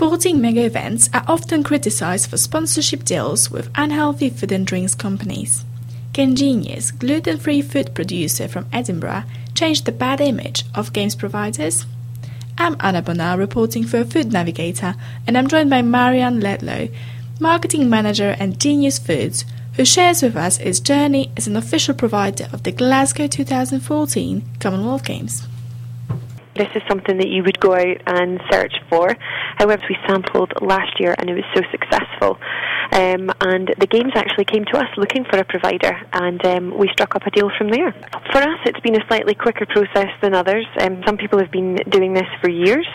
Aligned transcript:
Sporting 0.00 0.40
mega 0.40 0.64
events 0.64 1.10
are 1.12 1.26
often 1.28 1.62
criticised 1.62 2.30
for 2.30 2.38
sponsorship 2.38 3.04
deals 3.04 3.50
with 3.50 3.68
unhealthy 3.74 4.30
food 4.30 4.50
and 4.50 4.66
drinks 4.66 4.94
companies. 4.94 5.66
Genius, 6.14 6.90
gluten-free 6.90 7.60
food 7.60 7.94
producer 7.94 8.48
from 8.48 8.66
Edinburgh, 8.72 9.24
changed 9.54 9.84
the 9.84 9.92
bad 9.92 10.22
image 10.22 10.64
of 10.74 10.94
games 10.94 11.14
providers. 11.14 11.84
I'm 12.56 12.78
Anna 12.80 13.02
Bonar, 13.02 13.36
reporting 13.36 13.84
for 13.84 14.02
Food 14.06 14.32
Navigator, 14.32 14.94
and 15.26 15.36
I'm 15.36 15.48
joined 15.48 15.68
by 15.68 15.82
Marianne 15.82 16.40
Ledlow, 16.40 16.90
marketing 17.38 17.90
manager 17.90 18.34
at 18.40 18.58
Genius 18.58 18.98
Foods, 18.98 19.44
who 19.74 19.84
shares 19.84 20.22
with 20.22 20.34
us 20.34 20.56
his 20.56 20.80
journey 20.80 21.30
as 21.36 21.46
an 21.46 21.56
official 21.56 21.94
provider 21.94 22.48
of 22.54 22.62
the 22.62 22.72
Glasgow 22.72 23.26
2014 23.26 24.48
Commonwealth 24.60 25.04
Games 25.04 25.46
this 26.60 26.68
is 26.76 26.82
something 26.86 27.16
that 27.16 27.28
you 27.28 27.42
would 27.42 27.58
go 27.58 27.72
out 27.72 27.96
and 28.06 28.38
search 28.52 28.74
for. 28.90 29.16
However, 29.56 29.82
we 29.88 29.96
sampled 30.06 30.52
last 30.60 31.00
year 31.00 31.14
and 31.16 31.30
it 31.30 31.34
was 31.34 31.48
so 31.56 31.62
successful. 31.72 32.36
Um, 32.92 33.32
and 33.40 33.72
the 33.78 33.86
games 33.88 34.12
actually 34.14 34.44
came 34.44 34.64
to 34.66 34.76
us 34.76 34.88
looking 34.98 35.24
for 35.24 35.38
a 35.38 35.44
provider 35.44 35.96
and 36.12 36.44
um, 36.44 36.76
we 36.76 36.88
struck 36.92 37.16
up 37.16 37.26
a 37.26 37.30
deal 37.30 37.50
from 37.56 37.70
there. 37.70 37.92
For 38.32 38.42
us, 38.42 38.60
it's 38.66 38.80
been 38.80 39.00
a 39.00 39.06
slightly 39.08 39.34
quicker 39.34 39.64
process 39.64 40.12
than 40.20 40.34
others. 40.34 40.66
Um, 40.80 41.02
some 41.06 41.16
people 41.16 41.38
have 41.38 41.50
been 41.50 41.76
doing 41.88 42.12
this 42.12 42.28
for 42.42 42.50
years. 42.50 42.86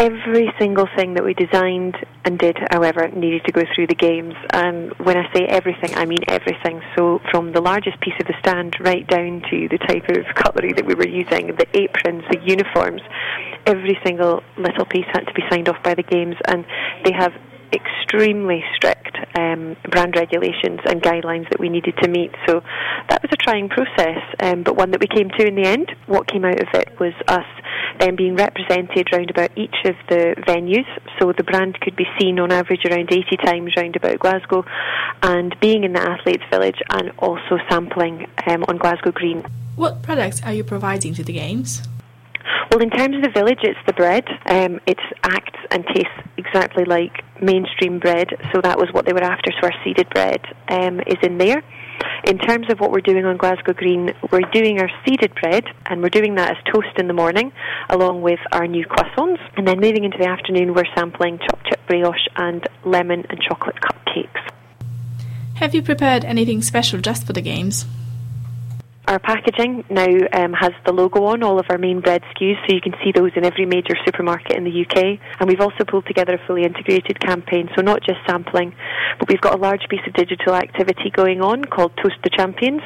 Every 0.00 0.50
single 0.58 0.88
thing 0.96 1.12
that 1.12 1.24
we 1.24 1.34
designed 1.34 1.94
and 2.24 2.38
did, 2.38 2.56
however, 2.70 3.06
needed 3.08 3.44
to 3.44 3.52
go 3.52 3.64
through 3.74 3.88
the 3.88 3.94
games. 3.94 4.32
And 4.48 4.94
when 4.94 5.18
I 5.18 5.30
say 5.34 5.44
everything, 5.44 5.94
I 5.94 6.06
mean 6.06 6.20
everything. 6.26 6.80
So 6.96 7.20
from 7.30 7.52
the 7.52 7.60
largest 7.60 8.00
piece 8.00 8.14
of 8.18 8.26
the 8.26 8.32
stand 8.40 8.76
right 8.80 9.06
down 9.06 9.42
to 9.50 9.68
the 9.68 9.76
type 9.76 10.08
of 10.08 10.24
cutlery 10.34 10.72
that 10.72 10.86
we 10.86 10.94
were 10.94 11.06
using, 11.06 11.48
the 11.48 11.66
aprons, 11.74 12.24
the 12.30 12.40
uniforms, 12.40 13.02
every 13.66 13.98
single 14.02 14.42
little 14.56 14.86
piece 14.86 15.04
had 15.12 15.26
to 15.26 15.34
be 15.34 15.42
signed 15.50 15.68
off 15.68 15.82
by 15.82 15.94
the 15.94 16.02
games, 16.02 16.36
and 16.48 16.64
they 17.04 17.12
have 17.12 17.32
extremely 17.72 18.62
strict 18.74 19.16
um, 19.34 19.76
brand 19.90 20.14
regulations 20.16 20.80
and 20.86 21.02
guidelines 21.02 21.48
that 21.50 21.60
we 21.60 21.68
needed 21.68 21.94
to 22.02 22.08
meet. 22.08 22.30
So 22.46 22.60
that 23.08 23.22
was 23.22 23.30
a 23.32 23.36
trying 23.36 23.68
process, 23.68 24.18
um, 24.40 24.62
but 24.62 24.76
one 24.76 24.90
that 24.90 25.00
we 25.00 25.06
came 25.06 25.30
to 25.30 25.46
in 25.46 25.54
the 25.54 25.66
end. 25.66 25.90
What 26.06 26.26
came 26.26 26.44
out 26.44 26.60
of 26.60 26.68
it 26.74 26.98
was 26.98 27.12
us 27.28 27.46
then 27.98 28.16
being 28.16 28.34
represented 28.34 29.08
round 29.12 29.30
about 29.30 29.50
each 29.56 29.76
of 29.84 29.94
the 30.08 30.34
venues. 30.48 30.86
So 31.18 31.32
the 31.36 31.44
brand 31.44 31.80
could 31.80 31.96
be 31.96 32.06
seen 32.18 32.38
on 32.38 32.50
average 32.50 32.84
around 32.84 33.12
80 33.12 33.36
times 33.44 33.74
round 33.76 33.96
about 33.96 34.18
Glasgow, 34.18 34.64
and 35.22 35.54
being 35.60 35.84
in 35.84 35.92
the 35.92 36.00
Athletes 36.00 36.44
Village 36.50 36.80
and 36.90 37.12
also 37.18 37.58
sampling 37.68 38.26
um, 38.46 38.64
on 38.68 38.78
Glasgow 38.78 39.12
Green. 39.12 39.44
What 39.76 40.02
products 40.02 40.42
are 40.42 40.52
you 40.52 40.64
providing 40.64 41.14
to 41.14 41.24
the 41.24 41.32
games? 41.32 41.82
Well, 42.70 42.80
in 42.80 42.90
terms 42.90 43.16
of 43.16 43.22
the 43.22 43.30
village, 43.30 43.58
it's 43.62 43.78
the 43.86 43.92
bread. 43.92 44.24
Um, 44.46 44.80
it 44.86 44.98
acts 45.24 45.58
and 45.70 45.84
tastes 45.86 46.29
exactly 46.50 46.84
like 46.84 47.24
mainstream 47.40 47.98
bread, 47.98 48.28
so 48.52 48.60
that 48.62 48.78
was 48.78 48.88
what 48.92 49.06
they 49.06 49.12
were 49.12 49.22
after. 49.22 49.50
So 49.60 49.68
our 49.68 49.84
seeded 49.84 50.08
bread 50.10 50.40
um, 50.68 51.00
is 51.00 51.18
in 51.22 51.38
there. 51.38 51.62
In 52.24 52.38
terms 52.38 52.66
of 52.70 52.80
what 52.80 52.90
we're 52.90 53.00
doing 53.00 53.24
on 53.24 53.36
Glasgow 53.36 53.72
Green, 53.72 54.12
we're 54.30 54.48
doing 54.52 54.80
our 54.80 54.90
seeded 55.04 55.34
bread, 55.40 55.64
and 55.86 56.02
we're 56.02 56.10
doing 56.10 56.34
that 56.36 56.56
as 56.56 56.72
toast 56.72 56.98
in 56.98 57.06
the 57.06 57.14
morning, 57.14 57.52
along 57.88 58.22
with 58.22 58.40
our 58.52 58.66
new 58.66 58.84
croissants. 58.86 59.40
And 59.56 59.66
then 59.66 59.80
moving 59.80 60.04
into 60.04 60.18
the 60.18 60.28
afternoon, 60.28 60.74
we're 60.74 60.84
sampling 60.94 61.38
chopped 61.38 61.66
chip 61.66 61.80
brioche 61.86 62.28
and 62.36 62.66
lemon 62.84 63.24
and 63.28 63.40
chocolate 63.40 63.76
cupcakes. 63.80 64.50
Have 65.56 65.74
you 65.74 65.82
prepared 65.82 66.24
anything 66.24 66.62
special 66.62 67.00
just 67.00 67.26
for 67.26 67.32
the 67.32 67.42
games? 67.42 67.84
Our 69.10 69.18
packaging 69.18 69.82
now 69.90 70.06
um, 70.06 70.52
has 70.52 70.70
the 70.86 70.92
logo 70.92 71.24
on 71.24 71.42
all 71.42 71.58
of 71.58 71.66
our 71.68 71.78
main 71.78 71.98
bread 72.00 72.22
SKUs, 72.30 72.54
so 72.64 72.72
you 72.72 72.80
can 72.80 72.94
see 73.02 73.10
those 73.10 73.32
in 73.34 73.44
every 73.44 73.66
major 73.66 73.96
supermarket 74.06 74.56
in 74.56 74.62
the 74.62 74.70
UK. 74.86 75.18
And 75.40 75.48
we've 75.48 75.60
also 75.60 75.82
pulled 75.82 76.06
together 76.06 76.34
a 76.34 76.46
fully 76.46 76.62
integrated 76.62 77.18
campaign, 77.18 77.68
so 77.74 77.82
not 77.82 78.04
just 78.04 78.20
sampling, 78.24 78.72
but 79.18 79.28
we've 79.28 79.40
got 79.40 79.54
a 79.54 79.60
large 79.60 79.82
piece 79.90 80.06
of 80.06 80.12
digital 80.12 80.54
activity 80.54 81.10
going 81.10 81.40
on 81.40 81.64
called 81.64 81.90
Toast 81.96 82.22
the 82.22 82.30
Champions 82.30 82.82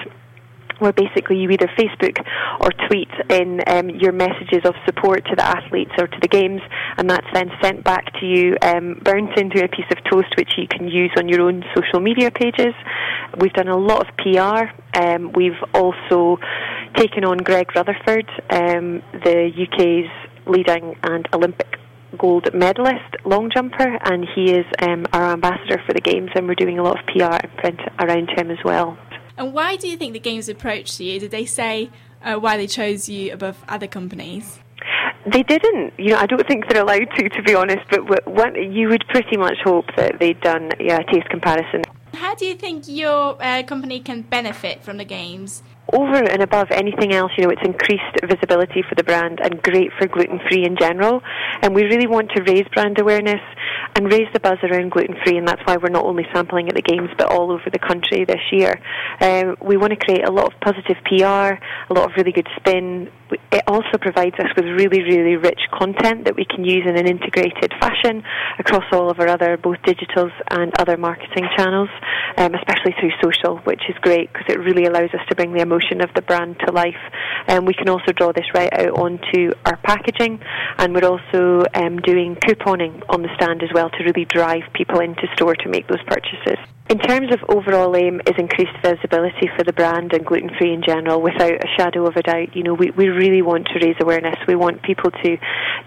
where 0.79 0.93
basically 0.93 1.37
you 1.37 1.49
either 1.51 1.71
Facebook 1.79 2.19
or 2.61 2.71
tweet 2.89 3.11
in 3.31 3.61
um, 3.69 3.91
your 3.91 4.13
messages 4.13 4.61
of 4.65 4.75
support 4.85 5.25
to 5.27 5.37
the 5.37 5.45
athletes 5.45 5.93
or 5.99 6.07
to 6.07 6.19
the 6.21 6.29
games, 6.29 6.61
and 6.97 7.09
that's 7.09 7.27
then 7.33 7.51
sent 7.63 7.85
back 7.85 8.13
to 8.19 8.27
you, 8.27 8.57
um, 8.63 9.01
burnt 9.05 9.37
into 9.39 9.63
a 9.63 9.69
piece 9.69 9.87
of 9.91 9.99
toast 10.11 10.35
which 10.37 10.51
you 10.57 10.67
can 10.67 10.89
use 10.89 11.11
on 11.17 11.29
your 11.29 11.43
own 11.43 11.65
social 11.77 12.01
media 12.01 12.31
pages. 12.31 12.75
We've 13.39 13.53
done 13.53 13.69
a 13.69 13.77
lot 13.77 14.07
of 14.07 14.17
PR. 14.17 14.75
Um, 14.95 15.33
we've 15.33 15.63
also 15.73 16.39
taken 16.97 17.25
on 17.25 17.39
Greg 17.39 17.75
Rutherford, 17.75 18.29
um, 18.51 19.03
the 19.13 19.51
UK's 19.55 20.11
leading 20.47 20.97
and 21.03 21.29
Olympic 21.33 21.79
gold 22.19 22.49
medalist 22.55 23.17
long 23.25 23.51
jumper, 23.53 23.99
and 24.05 24.27
he 24.35 24.53
is 24.53 24.67
um, 24.83 25.07
our 25.13 25.33
ambassador 25.33 25.83
for 25.87 25.93
the 25.93 26.01
games, 26.01 26.31
and 26.35 26.47
we're 26.47 26.55
doing 26.55 26.79
a 26.79 26.83
lot 26.83 26.99
of 26.99 27.07
PR 27.07 27.35
and 27.43 27.57
print 27.57 27.81
around 28.01 28.31
him 28.31 28.51
as 28.51 28.59
well. 28.65 28.97
And 29.37 29.53
why 29.53 29.77
do 29.77 29.89
you 29.89 29.97
think 29.97 30.13
the 30.13 30.21
games 30.21 30.49
approached 30.49 31.01
you? 31.01 31.19
Did 31.19 31.31
they 31.31 31.45
say 31.45 31.91
uh, 32.23 32.37
why 32.37 32.57
they 32.57 32.67
chose 32.67 33.09
you 33.09 33.33
above 33.33 33.65
other 33.69 33.87
companies? 33.87 34.61
They 35.27 35.43
didn't. 35.43 35.95
You 35.99 36.11
know, 36.11 36.19
I 36.19 36.27
don't 36.27 36.47
think 36.47 36.69
they're 36.69 36.83
allowed 36.83 37.09
to, 37.17 37.29
to 37.29 37.43
be 37.43 37.55
honest. 37.55 37.81
But 37.91 38.07
what, 38.27 38.55
you 38.55 38.89
would 38.89 39.05
pretty 39.09 39.37
much 39.37 39.57
hope 39.65 39.87
that 39.97 40.19
they'd 40.21 40.41
done 40.41 40.71
yeah, 40.79 40.99
a 40.99 41.13
taste 41.13 41.29
comparison. 41.31 41.83
How 42.15 42.35
do 42.35 42.47
you 42.47 42.55
think 42.55 42.85
your 42.87 43.37
uh, 43.43 43.63
company 43.65 44.01
can 44.01 44.23
benefit 44.23 44.83
from 44.83 44.97
the 44.97 45.05
games? 45.05 45.63
Over 45.95 46.23
and 46.25 46.43
above 46.43 46.69
anything 46.71 47.15
else, 47.15 47.31
you 47.39 47.45
know, 47.45 47.51
it's 47.51 47.65
increased 47.65 48.03
visibility 48.23 48.83
for 48.89 48.95
the 48.97 49.05
brand 49.05 49.39
and 49.43 49.63
great 49.63 49.91
for 49.99 50.09
gluten 50.09 50.41
free 50.51 50.65
in 50.65 50.77
general. 50.79 51.23
And 51.63 51.75
we 51.75 51.85
really 51.85 52.07
want 52.07 52.31
to 52.35 52.43
raise 52.43 52.67
brand 52.75 52.99
awareness 53.01 53.41
and 53.97 54.11
raise 54.11 54.27
the 54.33 54.41
buzz 54.41 54.59
around 54.65 54.91
gluten 54.91 55.15
free, 55.25 55.39
and 55.39 55.47
that's 55.47 55.63
why 55.65 55.77
we're 55.77 55.89
not 55.89 56.05
only 56.05 56.25
sampling 56.35 56.69
at 56.69 56.75
the 56.75 56.83
games 56.83 57.11
but 57.17 57.31
all 57.31 57.53
over 57.53 57.71
the 57.73 57.79
country 57.79 58.25
this 58.25 58.43
year. 58.51 58.75
Um, 59.21 59.57
we 59.63 59.77
want 59.77 59.93
to 59.93 59.97
create 59.97 60.27
a 60.27 60.33
lot 60.33 60.53
of 60.53 60.61
positive 60.61 60.97
PR, 61.07 61.63
a 61.63 61.95
lot 61.95 62.11
of 62.11 62.17
really 62.17 62.33
good 62.33 62.49
spin. 62.57 63.09
It 63.53 63.63
also 63.67 63.99
provides 64.01 64.35
us 64.39 64.51
with 64.57 64.67
really, 64.67 65.03
really 65.03 65.37
rich 65.37 65.61
content 65.73 66.25
that 66.25 66.35
we 66.37 66.45
can 66.45 66.65
use 66.65 66.83
in 66.87 66.97
an 66.99 67.07
integrated 67.07 67.73
fashion 67.81 68.23
across 68.59 68.85
all 68.93 69.11
of 69.11 69.21
our 69.21 69.29
other 69.29 69.57
both 69.57 69.79
digitals 69.87 70.33
and 70.51 70.73
other 70.79 70.97
marketing 70.97 71.47
channels, 71.57 71.89
um, 72.37 72.55
especially 72.55 72.95
through 73.01 73.13
social, 73.23 73.59
which 73.59 73.83
is 73.89 73.97
great 74.01 74.33
because 74.33 74.47
it 74.49 74.59
really 74.59 74.85
allows 74.85 75.11
us 75.15 75.21
to 75.29 75.35
bring 75.35 75.53
the 75.53 75.63
emotion 75.63 76.01
of 76.01 76.11
the 76.15 76.23
brand 76.23 76.57
to 76.67 76.73
life. 76.73 77.01
Um, 77.49 77.65
we 77.65 77.75
can 77.75 77.89
also 77.89 78.13
draw 78.13 78.33
this 78.33 78.47
right 78.55 78.73
out 78.73 78.99
onto 78.99 79.53
our 79.67 79.77
packaging, 79.79 80.41
and 80.79 80.95
we're 80.95 81.09
also 81.09 81.65
um, 81.75 81.99
doing 81.99 82.37
couponing 82.37 83.03
on 83.09 83.23
the 83.23 83.29
stand 83.37 83.63
as 83.63 83.71
well 83.75 83.91
to 83.91 84.05
really 84.05 84.25
drive 84.25 84.63
people 84.73 85.01
into 85.01 85.27
store 85.35 85.55
to 85.55 85.69
make 85.69 85.87
those 85.89 86.03
purchases. 86.07 86.59
In 86.91 86.99
terms 86.99 87.33
of 87.33 87.41
overall 87.49 87.97
aim 87.97 88.21
is 88.27 88.35
increased 88.37 88.77
visibility 88.83 89.49
for 89.57 89.65
the 89.65 89.73
brand 89.73 90.13
and 90.13 90.25
gluten 90.25 90.51
free 90.59 90.75
in 90.75 90.83
general 90.83 91.23
without 91.23 91.53
a 91.53 91.69
shadow 91.79 92.07
of 92.07 92.15
a 92.17 92.23
doubt. 92.23 92.55
You 92.55 92.63
know, 92.63 92.75
we, 92.75 92.91
we 92.91 93.09
really 93.09 93.41
want 93.41 93.69
to 93.69 93.85
raise 93.85 93.97
awareness. 94.03 94.37
We 94.47 94.55
want 94.55 94.83
people 94.83 95.11
to 95.11 95.37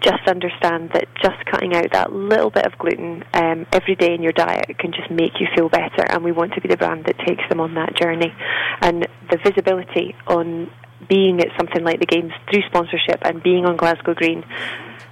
just 0.02 0.26
understand 0.26 0.90
that 0.94 1.06
just 1.22 1.44
cutting 1.46 1.76
out 1.76 1.92
that 1.92 2.12
little 2.12 2.50
bit 2.50 2.66
of 2.66 2.76
gluten 2.78 3.22
um, 3.32 3.64
every 3.72 3.94
day 3.94 4.12
in 4.12 4.22
your 4.22 4.32
diet 4.32 4.76
can 4.78 4.90
just 4.90 5.08
make 5.08 5.38
you 5.38 5.46
feel 5.54 5.68
better 5.68 6.02
and 6.10 6.24
we 6.24 6.32
want 6.32 6.54
to 6.54 6.60
be 6.60 6.68
the 6.68 6.76
brand 6.76 7.04
that 7.04 7.16
takes 7.24 7.44
them 7.48 7.60
on 7.60 7.74
that 7.74 7.94
journey. 7.94 8.34
And 8.82 9.06
the 9.30 9.38
visibility 9.38 10.16
on 10.26 10.68
being 11.08 11.40
at 11.40 11.48
something 11.56 11.84
like 11.84 12.00
the 12.00 12.06
games 12.06 12.32
through 12.50 12.62
sponsorship 12.68 13.20
and 13.22 13.42
being 13.42 13.64
on 13.64 13.76
Glasgow 13.76 14.14
Green 14.14 14.44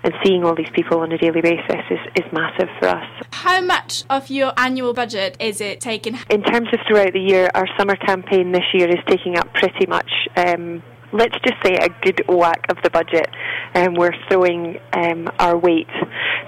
and 0.02 0.14
seeing 0.24 0.44
all 0.44 0.54
these 0.54 0.70
people 0.72 1.00
on 1.00 1.10
a 1.10 1.18
daily 1.18 1.40
basis 1.40 1.82
is, 1.90 1.98
is 2.14 2.32
massive 2.32 2.68
for 2.78 2.88
us. 2.88 3.06
How 3.32 3.60
much 3.60 4.04
of 4.08 4.30
your 4.30 4.52
annual 4.56 4.94
budget 4.94 5.36
is 5.40 5.60
it 5.60 5.80
taking? 5.80 6.18
In 6.30 6.42
terms 6.42 6.68
of 6.72 6.80
throughout 6.86 7.12
the 7.12 7.20
year, 7.20 7.50
our 7.54 7.66
summer 7.76 7.96
campaign 7.96 8.52
this 8.52 8.64
year 8.72 8.88
is 8.88 9.02
taking 9.06 9.36
up 9.36 9.52
pretty 9.52 9.86
much. 9.86 10.10
Um, 10.36 10.82
let's 11.12 11.36
just 11.44 11.56
say 11.64 11.76
a 11.76 11.88
good 12.02 12.22
whack 12.28 12.66
of 12.68 12.76
the 12.84 12.90
budget, 12.90 13.28
and 13.74 13.88
um, 13.88 13.94
we're 13.94 14.14
throwing 14.28 14.78
um, 14.92 15.28
our 15.38 15.56
weight 15.56 15.88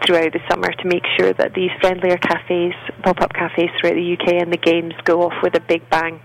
throughout 0.06 0.32
the 0.32 0.40
summer 0.48 0.72
to 0.72 0.88
make 0.88 1.04
sure 1.18 1.32
that 1.32 1.54
these 1.54 1.70
friendlier 1.80 2.18
cafes, 2.18 2.74
pop-up 3.02 3.32
cafes 3.32 3.70
throughout 3.80 3.94
the 3.94 4.16
UK, 4.18 4.40
and 4.40 4.52
the 4.52 4.56
games 4.56 4.94
go 5.04 5.22
off 5.22 5.34
with 5.42 5.54
a 5.56 5.60
big 5.60 5.88
bang. 5.90 6.20